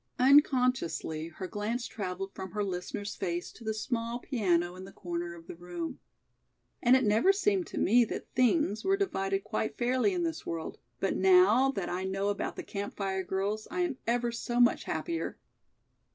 [0.17, 5.35] Unconsciously her glance traveled from her listener's face to the small piano in the corner
[5.35, 5.99] of the room.
[6.81, 10.79] "And it never seemed to me that things, were divided quite fairly in this world,
[10.99, 14.85] but now that I know about the Camp Fire Girls I am ever so much
[14.85, 15.37] happier."